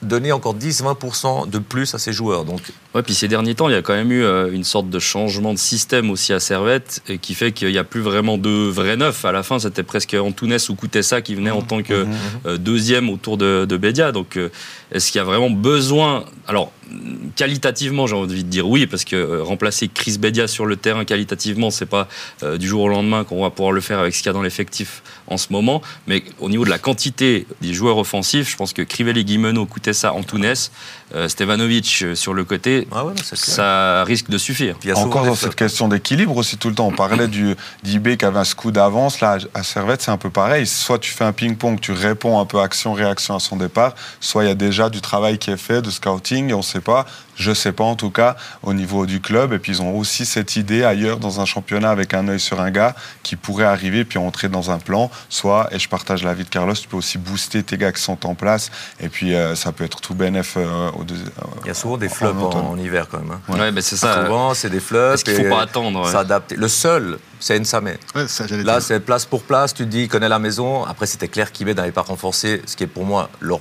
donner 0.00 0.30
encore 0.30 0.54
10-20% 0.54 1.50
de 1.50 1.58
plus 1.58 1.92
à 1.94 1.98
ses 1.98 2.12
joueurs. 2.12 2.44
Donc... 2.44 2.60
Ouais, 2.94 3.02
puis 3.02 3.14
ces 3.14 3.26
derniers 3.26 3.56
temps, 3.56 3.68
il 3.68 3.72
y 3.72 3.76
a 3.76 3.82
quand 3.82 3.94
même 3.94 4.12
eu 4.12 4.22
euh, 4.22 4.52
une 4.52 4.62
sorte 4.62 4.88
de 4.88 4.98
changement 5.00 5.52
de 5.52 5.58
système 5.58 6.10
aussi 6.10 6.32
à 6.32 6.38
Servette, 6.38 7.02
et 7.08 7.18
qui 7.18 7.34
fait 7.34 7.50
qu'il 7.50 7.70
n'y 7.70 7.78
a 7.78 7.84
plus 7.84 8.00
vraiment 8.00 8.38
de 8.38 8.68
vrais 8.68 8.96
neufs. 8.96 9.24
À 9.24 9.32
la 9.32 9.42
fin, 9.42 9.58
c'était 9.58 9.82
presque 9.82 10.14
Antunes 10.14 10.58
ou 10.68 10.74
Koutessa 10.74 11.20
qui 11.20 11.34
venait 11.34 11.50
en 11.50 11.62
tant 11.62 11.82
que 11.82 12.04
mmh, 12.04 12.08
mmh, 12.08 12.50
mmh. 12.50 12.58
deuxième 12.58 13.10
autour 13.10 13.38
de, 13.38 13.66
de 13.68 13.76
Bédia. 13.76 14.12
Donc, 14.12 14.38
est-ce 14.92 15.10
qu'il 15.10 15.18
y 15.18 15.22
a 15.22 15.24
vraiment 15.24 15.50
besoin? 15.50 16.24
Alors, 16.46 16.70
qualitativement, 17.36 18.06
j'ai 18.06 18.16
envie 18.16 18.44
de 18.44 18.48
dire 18.48 18.68
oui, 18.68 18.86
parce 18.86 19.04
que 19.04 19.16
euh, 19.16 19.42
remplacer 19.42 19.88
Chris 19.88 20.18
Bedia 20.18 20.48
sur 20.48 20.66
le 20.66 20.76
terrain 20.76 21.04
qualitativement, 21.04 21.70
c'est 21.70 21.86
pas 21.86 22.08
euh, 22.42 22.58
du 22.58 22.66
jour 22.66 22.82
au 22.82 22.88
lendemain 22.88 23.24
qu'on 23.24 23.42
va 23.42 23.50
pouvoir 23.50 23.72
le 23.72 23.80
faire 23.80 23.98
avec 23.98 24.14
ce 24.14 24.18
qu'il 24.18 24.26
y 24.26 24.30
a 24.30 24.32
dans 24.32 24.42
l'effectif 24.42 25.02
en 25.26 25.36
ce 25.36 25.52
moment. 25.52 25.82
Mais 26.06 26.24
au 26.40 26.48
niveau 26.48 26.64
de 26.64 26.70
la 26.70 26.78
quantité 26.78 27.46
des 27.60 27.74
joueurs 27.74 27.98
offensifs, 27.98 28.50
je 28.50 28.56
pense 28.56 28.72
que 28.72 28.82
Crivelli, 28.82 29.24
Guimeno, 29.24 29.66
Koutessa, 29.66 30.12
Antunes, 30.12 30.54
euh, 31.14 31.28
Stevanovic 31.28 32.04
sur 32.14 32.34
le 32.34 32.44
côté, 32.44 32.86
ah 32.92 33.04
ça 33.22 34.04
risque 34.04 34.28
de 34.28 34.38
suffire. 34.38 34.76
Encore 34.94 35.24
dans 35.24 35.34
cette 35.34 35.54
question 35.54 35.88
d'équilibre 35.88 36.36
aussi 36.36 36.58
tout 36.58 36.68
le 36.68 36.74
temps. 36.74 36.88
On 36.88 36.92
parlait 36.92 37.28
du 37.28 37.54
d'IB 37.82 38.16
qui 38.16 38.24
avait 38.24 38.38
un 38.38 38.44
scout 38.44 38.74
d'avance. 38.74 39.20
Là, 39.20 39.38
à 39.54 39.62
Servette, 39.62 40.02
c'est 40.02 40.10
un 40.10 40.18
peu 40.18 40.30
pareil. 40.30 40.66
Soit 40.66 40.98
tu 40.98 41.10
fais 41.10 41.24
un 41.24 41.32
ping-pong, 41.32 41.80
tu 41.80 41.92
réponds 41.92 42.40
un 42.40 42.44
peu 42.44 42.60
action-réaction 42.60 43.36
à 43.36 43.40
son 43.40 43.56
départ, 43.56 43.94
soit 44.20 44.44
il 44.44 44.48
y 44.48 44.50
a 44.50 44.54
déjà 44.54 44.90
du 44.90 45.00
travail 45.00 45.38
qui 45.38 45.50
est 45.50 45.56
fait 45.56 45.82
de 45.82 45.90
scouting 45.90 46.50
et 46.50 46.54
on 46.54 46.62
sait 46.62 46.77
pas, 46.80 47.06
je 47.34 47.52
sais 47.52 47.72
pas 47.72 47.84
en 47.84 47.94
tout 47.94 48.10
cas, 48.10 48.36
au 48.62 48.74
niveau 48.74 49.06
du 49.06 49.20
club. 49.20 49.52
Et 49.52 49.58
puis 49.58 49.72
ils 49.72 49.82
ont 49.82 49.96
aussi 49.96 50.26
cette 50.26 50.56
idée 50.56 50.84
ailleurs 50.84 51.18
dans 51.18 51.40
un 51.40 51.44
championnat 51.44 51.90
avec 51.90 52.14
un 52.14 52.26
œil 52.28 52.40
sur 52.40 52.60
un 52.60 52.70
gars 52.70 52.94
qui 53.22 53.36
pourrait 53.36 53.64
arriver 53.64 54.04
puis 54.04 54.18
entrer 54.18 54.48
dans 54.48 54.70
un 54.70 54.78
plan. 54.78 55.10
Soit, 55.28 55.68
et 55.72 55.78
je 55.78 55.88
partage 55.88 56.24
l'avis 56.24 56.44
de 56.44 56.48
Carlos, 56.48 56.74
tu 56.74 56.88
peux 56.88 56.96
aussi 56.96 57.18
booster 57.18 57.62
tes 57.62 57.76
gars 57.76 57.92
qui 57.92 58.02
sont 58.02 58.26
en 58.26 58.34
place. 58.34 58.70
Et 59.00 59.08
puis 59.08 59.34
euh, 59.34 59.54
ça 59.54 59.72
peut 59.72 59.84
être 59.84 60.00
tout 60.00 60.14
bénéf. 60.14 60.54
Euh, 60.56 60.90
au 60.90 61.04
Il 61.64 61.68
y 61.68 61.70
a 61.70 61.74
souvent 61.74 61.96
des 61.96 62.08
flops 62.08 62.54
en, 62.54 62.76
hiver 62.76 63.08
quand 63.08 63.18
même. 63.18 63.32
Hein. 63.32 63.58
Ouais, 63.58 63.72
mais 63.72 63.82
c'est 63.82 63.96
ça. 63.96 64.24
Souvent, 64.24 64.54
c'est 64.54 64.70
des 64.70 64.80
flops. 64.80 65.22
Il 65.26 65.34
faut 65.34 65.48
pas 65.48 65.62
attendre. 65.62 66.08
S'adapter. 66.08 66.56
Le 66.56 66.68
seul, 66.68 67.18
c'est 67.40 67.58
Nsame. 67.58 67.96
Ouais, 68.14 68.26
Là, 68.64 68.80
c'est 68.80 69.00
place 69.00 69.24
pour 69.24 69.42
place. 69.42 69.74
Tu 69.74 69.84
te 69.84 69.88
dis, 69.88 70.02
il 70.02 70.08
connaît 70.08 70.28
la 70.28 70.38
maison. 70.38 70.84
Après, 70.84 71.06
c'était 71.06 71.28
clair 71.28 71.52
qu'il 71.52 71.66
n'avait 71.66 71.92
pas 71.92 72.02
renforcé, 72.02 72.62
ce 72.66 72.76
qui 72.76 72.84
est 72.84 72.88
pour 72.88 73.04
moi 73.04 73.30
leur 73.40 73.60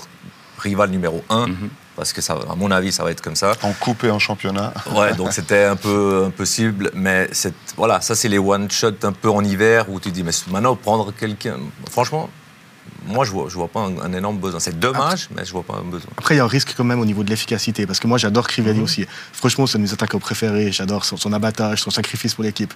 rival 0.59 0.89
numéro 0.89 1.23
un. 1.29 1.47
Mhm 1.47 1.69
parce 1.97 2.13
que 2.13 2.21
ça, 2.21 2.38
à 2.49 2.55
mon 2.55 2.69
avis, 2.69 2.91
ça 2.91 3.03
va 3.03 3.09
être 3.09 3.21
comme 3.21 3.35
ça. 3.35 3.53
En 3.63 3.73
coupe 3.73 4.03
et 4.03 4.11
en 4.11 4.19
championnat. 4.19 4.71
Ouais, 4.95 5.13
donc 5.15 5.33
c'était 5.33 5.63
un 5.63 5.75
peu 5.75 6.25
impossible, 6.27 6.91
mais 6.94 7.27
voilà, 7.75 7.99
ça 8.01 8.15
c'est 8.15 8.29
les 8.29 8.38
one 8.38 8.69
shot 8.69 8.94
un 9.03 9.11
peu 9.11 9.29
en 9.29 9.44
hiver 9.44 9.89
où 9.89 9.99
tu 9.99 10.11
dis 10.11 10.23
mais 10.23 10.31
maintenant 10.51 10.75
prendre 10.75 11.11
quelqu'un, 11.11 11.57
franchement. 11.91 12.29
Moi, 13.05 13.25
je 13.25 13.31
vois, 13.31 13.47
je 13.49 13.55
vois 13.55 13.67
pas 13.67 13.81
un, 13.81 14.13
énorme 14.13 14.38
besoin. 14.38 14.59
C'est 14.59 14.79
dommage, 14.79 15.29
mais 15.35 15.45
je 15.45 15.51
vois 15.51 15.63
pas 15.63 15.75
un 15.75 15.89
besoin. 15.89 16.09
Après, 16.17 16.35
il 16.35 16.38
y 16.38 16.41
a 16.41 16.44
un 16.44 16.47
risque 16.47 16.73
quand 16.75 16.83
même 16.83 16.99
au 16.99 17.05
niveau 17.05 17.23
de 17.23 17.29
l'efficacité, 17.29 17.85
parce 17.85 17.99
que 17.99 18.07
moi, 18.07 18.17
j'adore 18.17 18.47
Crivelli 18.47 18.79
mhm. 18.79 18.83
aussi. 18.83 19.05
Franchement, 19.31 19.65
c'est 19.65 19.77
un 19.77 19.79
de 19.79 19.85
mes 19.85 19.94
attaquants 19.94 20.19
préférés. 20.19 20.71
J'adore 20.71 21.05
son, 21.05 21.33
abattage, 21.33 21.81
son 21.81 21.89
sacrifice 21.89 22.33
pour 22.33 22.44
l'équipe. 22.44 22.73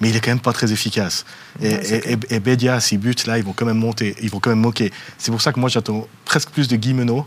Mais 0.00 0.08
il 0.08 0.16
est 0.16 0.20
quand 0.20 0.30
même 0.30 0.40
pas 0.40 0.52
très 0.52 0.72
efficace. 0.72 1.24
Et, 1.60 1.72
et, 1.72 2.18
et, 2.30 2.40
Bedia, 2.40 2.80
s'il 2.80 2.98
bute, 2.98 3.26
là, 3.26 3.36
ils 3.36 3.44
vont 3.44 3.52
quand 3.52 3.66
même 3.66 3.78
monter, 3.78 4.16
ils 4.22 4.30
vont 4.30 4.40
quand 4.40 4.50
même 4.50 4.60
moquer. 4.60 4.90
C'est 5.18 5.30
pour 5.30 5.42
ça 5.42 5.52
que 5.52 5.60
moi, 5.60 5.68
j'attends 5.68 6.06
presque 6.24 6.50
plus 6.50 6.68
de 6.68 6.76
Guimeno 6.76 7.26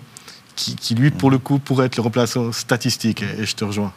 qui, 0.57 0.95
lui, 0.95 1.11
pour 1.11 1.31
le 1.31 1.37
coup, 1.37 1.59
pourrait 1.59 1.85
être 1.85 1.95
le 1.95 2.01
remplaçant 2.01 2.51
statistique. 2.51 3.21
Et, 3.21 3.45
je 3.45 3.55
te 3.55 3.63
rejoins. 3.63 3.93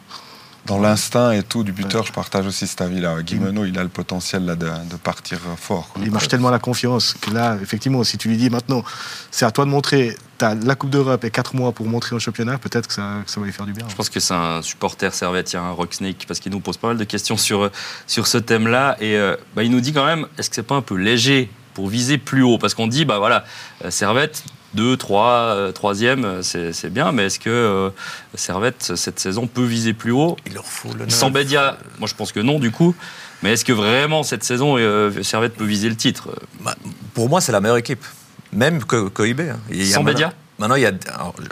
Dans 0.67 0.79
l'instinct 0.79 1.31
et 1.31 1.41
tout 1.41 1.63
du 1.63 1.71
buteur, 1.71 2.05
je 2.05 2.13
partage 2.13 2.45
aussi 2.45 2.67
cet 2.67 2.81
avis-là. 2.81 3.19
Guimeno, 3.23 3.65
il 3.65 3.79
a 3.79 3.83
le 3.83 3.89
potentiel 3.89 4.45
là, 4.45 4.55
de, 4.55 4.95
partir 5.03 5.39
fort. 5.57 5.89
Il 5.99 6.11
marche 6.11 6.27
tellement 6.27 6.51
la 6.51 6.59
confiance 6.59 7.15
que 7.19 7.31
là, 7.31 7.57
effectivement, 7.63 8.03
si 8.03 8.19
tu 8.19 8.27
lui 8.27 8.37
dis 8.37 8.51
maintenant, 8.51 8.83
c'est 9.31 9.43
à 9.43 9.49
toi 9.49 9.65
de 9.65 9.71
montrer, 9.71 10.15
tu 10.37 10.45
as 10.45 10.53
la 10.53 10.75
Coupe 10.75 10.91
d'Europe 10.91 11.23
et 11.23 11.31
4 11.31 11.55
mois 11.55 11.71
pour 11.71 11.87
montrer 11.87 12.15
au 12.15 12.19
championnat, 12.19 12.59
peut-être 12.59 12.87
que 12.87 12.93
ça, 12.93 13.23
ça, 13.25 13.39
va 13.39 13.47
lui 13.47 13.53
faire 13.53 13.65
du 13.65 13.73
bien. 13.73 13.87
Je 13.89 13.95
pense 13.95 14.09
que 14.09 14.19
c'est 14.19 14.35
un 14.35 14.61
supporter 14.61 15.11
servette, 15.15 15.51
il 15.51 15.55
y 15.55 15.59
a 15.59 15.63
un 15.63 15.71
Rocksnake, 15.71 16.25
parce 16.27 16.39
qu'il 16.39 16.51
nous 16.51 16.59
pose 16.59 16.77
pas 16.77 16.89
mal 16.89 16.97
de 16.97 17.05
questions 17.05 17.37
sur, 17.37 17.71
sur 18.05 18.27
ce 18.27 18.37
thème-là. 18.37 18.97
Et 18.99 19.17
euh, 19.17 19.35
bah, 19.55 19.63
il 19.63 19.71
nous 19.71 19.81
dit 19.81 19.93
quand 19.93 20.05
même, 20.05 20.27
est-ce 20.37 20.51
que 20.51 20.55
c'est 20.55 20.61
pas 20.61 20.75
un 20.75 20.83
peu 20.83 20.95
léger 20.95 21.49
pour 21.73 21.87
viser 21.87 22.19
plus 22.19 22.43
haut? 22.43 22.59
Parce 22.59 22.75
qu'on 22.75 22.87
dit, 22.87 23.03
bah 23.03 23.17
voilà, 23.17 23.45
euh, 23.83 23.89
Servette, 23.89 24.43
2, 24.73 24.97
3, 24.97 25.71
3e, 25.71 26.41
c'est 26.41 26.89
bien, 26.89 27.11
mais 27.11 27.25
est-ce 27.25 27.39
que 27.39 27.49
euh, 27.49 27.89
Servette, 28.35 28.95
cette 28.95 29.19
saison, 29.19 29.47
peut 29.47 29.63
viser 29.63 29.93
plus 29.93 30.11
haut? 30.11 30.37
Il 30.45 30.53
leur 30.53 30.65
faut 30.65 30.93
le 30.93 31.09
Sans 31.09 31.29
Bédia, 31.29 31.77
moi 31.99 32.07
je 32.07 32.15
pense 32.15 32.31
que 32.31 32.39
non, 32.39 32.59
du 32.59 32.71
coup. 32.71 32.95
Mais 33.43 33.53
est-ce 33.53 33.65
que 33.65 33.73
vraiment 33.73 34.23
cette 34.23 34.43
saison, 34.43 34.77
euh, 34.77 35.23
Servette 35.23 35.55
peut 35.55 35.65
viser 35.65 35.89
le 35.89 35.95
titre? 35.95 36.29
Bah, 36.61 36.75
Pour 37.13 37.27
moi, 37.27 37.41
c'est 37.41 37.51
la 37.51 37.59
meilleure 37.59 37.77
équipe, 37.77 38.05
même 38.53 38.83
que, 38.83 39.09
que 39.09 39.23
IB. 39.23 39.41
Hein. 39.41 39.59
Sans 39.85 40.03
Bédia 40.03 40.33
Maintenant, 40.59 40.75
il 40.75 40.83
y 40.83 40.85
a. 40.85 40.91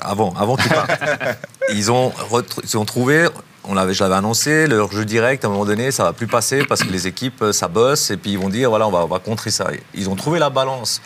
Avant, 0.01 0.33
avant 0.37 0.55
partent, 0.55 0.91
ils, 1.73 1.91
ont 1.91 2.13
ils 2.63 2.77
ont 2.77 2.85
trouvé 2.85 3.27
on 3.65 3.73
l'avait, 3.73 3.93
je 3.93 4.03
l'avais 4.03 4.15
annoncé, 4.15 4.67
leur 4.67 4.91
jeu 4.91 5.05
direct, 5.05 5.43
à 5.43 5.47
un 5.47 5.51
moment 5.51 5.65
donné, 5.65 5.91
ça 5.91 6.03
va 6.03 6.13
plus 6.13 6.27
passer 6.27 6.63
parce 6.65 6.81
que 6.81 6.89
les 6.91 7.07
équipes, 7.07 7.43
ça 7.51 7.67
bosse, 7.67 8.09
et 8.09 8.17
puis 8.17 8.31
ils 8.31 8.39
vont 8.39 8.49
dire, 8.49 8.69
voilà, 8.69 8.87
on 8.87 8.91
va, 8.91 9.03
on 9.03 9.07
va 9.07 9.19
contrer 9.19 9.51
ça. 9.51 9.69
Ils 9.93 10.09
ont 10.09 10.15
trouvé 10.15 10.39
la 10.39 10.49
balance 10.49 11.01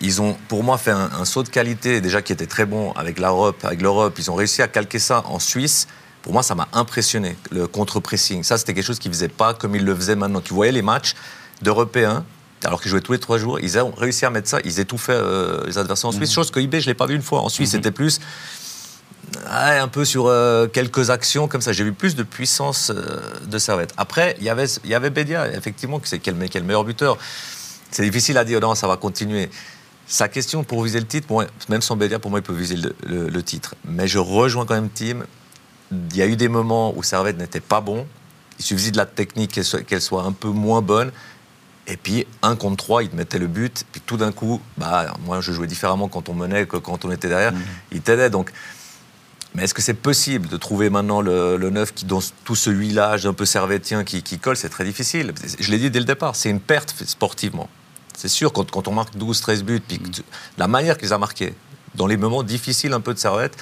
ils 0.00 0.22
ont, 0.22 0.36
pour 0.48 0.62
moi, 0.62 0.78
fait 0.78 0.92
un, 0.92 1.24
saut 1.24 1.42
de 1.42 1.48
qualité, 1.48 2.00
déjà 2.00 2.22
qui 2.22 2.32
était 2.32 2.46
très 2.46 2.66
bon 2.66 2.92
avec 2.92 3.18
l'Europe. 3.18 3.64
Avec 3.64 3.82
l'Europe, 3.82 4.14
ils 4.18 4.30
ont 4.30 4.34
réussi 4.34 4.62
à 4.62 4.68
calquer 4.68 4.98
ça 4.98 5.22
en 5.26 5.38
Suisse. 5.38 5.88
Pour 6.22 6.32
moi, 6.32 6.42
ça 6.42 6.54
m'a 6.54 6.68
impressionné, 6.72 7.36
le 7.50 7.66
contre-pressing. 7.66 8.42
Ça, 8.42 8.58
c'était 8.58 8.74
quelque 8.74 8.84
chose 8.84 8.98
qu'ils 8.98 9.10
ne 9.10 9.16
faisaient 9.16 9.28
pas 9.28 9.54
comme 9.54 9.74
ils 9.74 9.84
le 9.84 9.94
faisaient 9.94 10.16
maintenant. 10.16 10.40
Tu 10.40 10.54
voyais 10.54 10.72
les 10.72 10.82
matchs 10.82 11.14
d'Européens, 11.62 12.24
alors 12.64 12.80
qu'ils 12.80 12.90
jouaient 12.90 13.00
tous 13.00 13.12
les 13.12 13.18
trois 13.18 13.38
jours, 13.38 13.58
ils 13.60 13.78
ont 13.78 13.90
réussi 13.90 14.24
à 14.24 14.30
mettre 14.30 14.48
ça. 14.48 14.58
Ils 14.64 14.78
étouffaient 14.78 15.12
euh, 15.12 15.64
les 15.66 15.78
adversaires 15.78 16.10
en 16.10 16.12
Suisse, 16.12 16.30
mmh. 16.30 16.34
chose 16.34 16.50
que 16.50 16.60
IB, 16.60 16.74
je 16.74 16.82
ne 16.82 16.86
l'ai 16.86 16.94
pas 16.94 17.06
vu 17.06 17.14
une 17.14 17.22
fois. 17.22 17.40
En 17.40 17.48
Suisse, 17.48 17.70
mmh. 17.70 17.76
c'était 17.76 17.90
plus 17.90 18.20
un 19.46 19.88
peu 19.88 20.04
sur 20.04 20.26
euh, 20.26 20.66
quelques 20.66 21.10
actions 21.10 21.48
comme 21.48 21.60
ça. 21.60 21.72
J'ai 21.72 21.84
vu 21.84 21.92
plus 21.92 22.14
de 22.14 22.22
puissance 22.22 22.90
euh, 22.94 23.20
de 23.46 23.58
Servette. 23.58 23.92
Après, 23.96 24.36
y 24.40 24.44
il 24.44 24.90
y 24.90 24.94
avait 24.94 25.10
Bédia, 25.10 25.52
effectivement, 25.52 25.98
qui 25.98 26.14
est, 26.14 26.26
le 26.26 26.62
meilleur 26.62 26.84
buteur. 26.84 27.18
C'est 27.90 28.02
difficile 28.02 28.36
à 28.38 28.44
dire, 28.44 28.60
non, 28.60 28.74
ça 28.74 28.86
va 28.86 28.96
continuer. 28.96 29.50
Sa 30.10 30.28
question 30.28 30.64
pour 30.64 30.82
viser 30.82 31.00
le 31.00 31.06
titre, 31.06 31.26
même 31.68 31.82
sans 31.82 31.94
Bédia, 31.94 32.18
pour 32.18 32.30
moi, 32.30 32.40
il 32.40 32.42
peut 32.42 32.54
viser 32.54 32.76
le, 33.06 33.42
titre. 33.42 33.74
Mais 33.84 34.08
je 34.08 34.18
rejoins 34.18 34.64
quand 34.64 34.74
même 34.74 34.88
Tim. 34.88 35.24
Il 35.92 36.16
y 36.16 36.22
a 36.22 36.26
eu 36.26 36.36
des 36.36 36.48
moments 36.48 36.96
où 36.96 37.02
Servette 37.02 37.36
n'était 37.36 37.60
pas 37.60 37.82
bon. 37.82 38.06
il 38.58 38.64
suffisait 38.64 38.90
de 38.90 38.96
la 38.96 39.04
technique 39.04 39.52
qu'elle 39.52 40.00
soit, 40.00 40.22
un 40.22 40.32
peu 40.32 40.48
moins 40.48 40.80
bonne. 40.80 41.12
Et 41.86 41.98
puis, 41.98 42.26
un 42.40 42.56
contre 42.56 42.84
trois, 42.84 43.02
il 43.02 43.10
te 43.10 43.16
mettait 43.16 43.38
le 43.38 43.48
but. 43.48 43.84
Puis 43.92 44.00
tout 44.00 44.16
d'un 44.16 44.32
coup, 44.32 44.62
bah, 44.78 45.14
moi, 45.26 45.42
je 45.42 45.52
jouais 45.52 45.66
différemment 45.66 46.08
quand 46.08 46.30
on 46.30 46.34
menait 46.34 46.64
que 46.64 46.78
quand 46.78 47.04
on 47.04 47.10
était 47.10 47.28
derrière. 47.28 47.52
Il 47.92 48.00
t'aidait. 48.00 48.30
Donc, 48.30 48.50
mais 49.54 49.64
est-ce 49.64 49.74
que 49.74 49.82
c'est 49.82 49.92
possible 49.92 50.48
de 50.48 50.56
trouver 50.56 50.88
maintenant 50.88 51.20
le, 51.20 51.58
neuf 51.68 51.92
qui, 51.92 52.06
dans 52.06 52.20
tout 52.44 52.56
ce 52.56 52.70
huilage 52.70 53.26
un 53.26 53.34
peu 53.34 53.44
servétien 53.44 54.04
qui, 54.04 54.22
qui 54.22 54.38
colle? 54.38 54.56
C'est 54.56 54.70
très 54.70 54.84
difficile. 54.84 55.34
Je 55.58 55.70
l'ai 55.70 55.78
dit 55.78 55.90
dès 55.90 55.98
le 55.98 56.06
départ, 56.06 56.34
c'est 56.34 56.48
une 56.48 56.60
perte 56.60 56.94
sportivement. 57.04 57.68
C'est 58.18 58.26
sûr, 58.26 58.52
quand, 58.52 58.88
on 58.88 58.92
marque 58.92 59.14
12-13 59.14 59.62
buts, 59.62 59.80
puis 59.86 60.00
la 60.58 60.66
manière 60.66 60.98
qu'ils 60.98 61.12
a 61.12 61.18
marqué, 61.18 61.54
dans 61.94 62.08
les 62.08 62.16
moments 62.16 62.42
difficiles 62.42 62.92
un 62.92 62.98
peu 62.98 63.14
de 63.14 63.18
servette, 63.20 63.56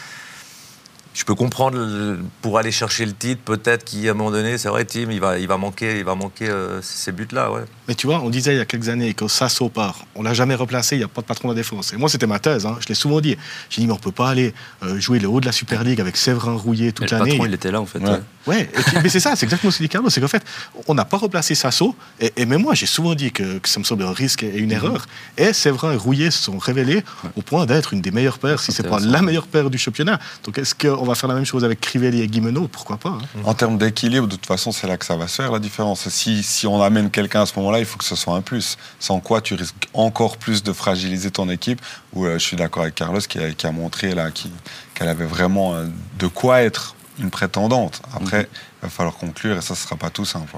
je 1.16 1.24
peux 1.24 1.34
comprendre 1.34 2.18
pour 2.42 2.58
aller 2.58 2.70
chercher 2.70 3.06
le 3.06 3.14
titre, 3.14 3.40
peut-être 3.42 3.84
qu'à 3.84 4.10
un 4.10 4.14
moment 4.14 4.30
donné, 4.30 4.58
c'est 4.58 4.68
vrai, 4.68 4.84
Tim, 4.84 5.10
il 5.10 5.18
va, 5.18 5.38
il 5.38 5.48
va 5.48 5.56
manquer, 5.56 5.98
il 5.98 6.04
va 6.04 6.14
manquer 6.14 6.50
euh, 6.50 6.82
ces 6.82 7.10
buts-là. 7.10 7.50
Ouais. 7.50 7.62
Mais 7.88 7.94
tu 7.94 8.06
vois, 8.06 8.20
on 8.20 8.28
disait 8.28 8.54
il 8.54 8.58
y 8.58 8.60
a 8.60 8.66
quelques 8.66 8.90
années 8.90 9.14
que 9.14 9.26
Sasso 9.26 9.70
part, 9.70 10.04
on 10.14 10.22
l'a 10.22 10.34
jamais 10.34 10.54
replacé, 10.54 10.96
il 10.96 10.98
n'y 10.98 11.04
a 11.04 11.08
pas 11.08 11.22
de 11.22 11.26
patron 11.26 11.48
de 11.48 11.54
la 11.54 11.60
défense. 11.60 11.94
Et 11.94 11.96
moi, 11.96 12.10
c'était 12.10 12.26
ma 12.26 12.38
thèse, 12.38 12.66
hein, 12.66 12.76
je 12.80 12.88
l'ai 12.88 12.94
souvent 12.94 13.22
dit. 13.22 13.34
J'ai 13.70 13.80
dit, 13.80 13.86
mais 13.86 13.94
on 13.94 13.98
peut 13.98 14.12
pas 14.12 14.28
aller 14.28 14.52
euh, 14.82 15.00
jouer 15.00 15.18
le 15.18 15.26
haut 15.26 15.40
de 15.40 15.46
la 15.46 15.52
Super 15.52 15.84
League 15.84 16.02
avec 16.02 16.18
Séverin 16.18 16.52
Rouillé 16.52 16.92
toute 16.92 17.10
l'année. 17.10 17.24
Le 17.24 17.30
patron, 17.30 17.46
il 17.46 17.54
était 17.54 17.70
là, 17.70 17.80
en 17.80 17.86
fait. 17.86 18.00
Ouais, 18.46 18.70
mais 19.02 19.08
c'est 19.08 19.18
ça, 19.18 19.34
c'est 19.36 19.46
exactement 19.46 19.72
ce 19.72 19.78
que 19.78 19.84
dit 19.84 19.88
Carlos, 19.88 20.10
c'est 20.10 20.20
qu'en 20.20 20.28
fait, 20.28 20.44
on 20.86 20.94
n'a 20.94 21.04
pas 21.04 21.16
replacé 21.16 21.54
Sasso, 21.54 21.96
et, 22.20 22.32
et, 22.36 22.46
même 22.46 22.62
moi, 22.62 22.74
j'ai 22.74 22.86
souvent 22.86 23.14
dit 23.14 23.32
que, 23.32 23.58
ça 23.64 23.80
me 23.80 23.84
semble 23.84 24.04
un 24.04 24.12
risque 24.12 24.42
et 24.42 24.58
une 24.58 24.66
mhm. 24.66 24.72
erreur. 24.72 25.06
Et 25.38 25.52
Séverin 25.52 25.92
et 25.92 25.96
Rouillé 25.96 26.30
se 26.30 26.42
sont 26.42 26.58
révélés 26.58 27.02
au 27.36 27.42
point 27.42 27.64
d'être 27.66 27.94
une 27.94 28.02
des 28.02 28.10
meilleures 28.10 28.38
paires, 28.38 28.60
si 28.60 28.70
c'est 28.70 28.88
pas 28.88 29.00
la 29.00 29.22
meilleure 29.22 29.46
paire 29.46 29.70
du 29.70 29.78
championnat. 29.78 30.20
Donc, 30.44 30.58
est-ce 30.58 30.74
qu'on 30.74 31.05
va 31.06 31.14
faire 31.14 31.28
la 31.28 31.34
même 31.34 31.44
chose 31.44 31.64
avec 31.64 31.80
Crivelli 31.80 32.20
et 32.20 32.28
Guimeno, 32.28 32.68
pourquoi 32.68 32.96
pas 32.96 33.10
hein. 33.10 33.40
En 33.44 33.54
termes 33.54 33.78
d'équilibre, 33.78 34.26
de 34.26 34.36
toute 34.36 34.46
façon, 34.46 34.72
c'est 34.72 34.86
là 34.86 34.96
que 34.96 35.04
ça 35.04 35.16
va 35.16 35.28
se 35.28 35.36
faire 35.36 35.52
la 35.52 35.58
différence. 35.58 36.08
Si, 36.08 36.42
si 36.42 36.66
on 36.66 36.82
amène 36.82 37.10
quelqu'un 37.10 37.42
à 37.42 37.46
ce 37.46 37.56
moment-là, 37.58 37.78
il 37.78 37.84
faut 37.84 37.98
que 37.98 38.04
ce 38.04 38.16
soit 38.16 38.34
un 38.34 38.42
plus. 38.42 38.76
Sans 38.98 39.20
quoi, 39.20 39.40
tu 39.40 39.54
risques 39.54 39.88
encore 39.94 40.36
plus 40.36 40.62
de 40.62 40.72
fragiliser 40.72 41.30
ton 41.30 41.48
équipe. 41.48 41.80
Où 42.12 42.26
euh, 42.26 42.34
je 42.34 42.44
suis 42.44 42.56
d'accord 42.56 42.82
avec 42.82 42.94
Carlos 42.94 43.20
qui 43.20 43.38
a, 43.38 43.52
qui 43.52 43.66
a 43.66 43.72
montré 43.72 44.14
là 44.14 44.30
qu'elle 44.94 45.08
avait 45.08 45.26
vraiment 45.26 45.74
euh, 45.74 45.86
de 46.18 46.26
quoi 46.26 46.62
être 46.62 46.96
une 47.18 47.30
prétendante. 47.30 48.02
Après, 48.14 48.42
mhm. 48.42 48.48
il 48.52 48.82
va 48.82 48.88
falloir 48.88 49.16
conclure 49.16 49.56
et 49.56 49.62
ça 49.62 49.74
ne 49.74 49.78
sera 49.78 49.96
pas 49.96 50.10
tout 50.10 50.24
simple. 50.24 50.56